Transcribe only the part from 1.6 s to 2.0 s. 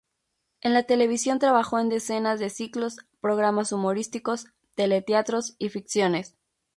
en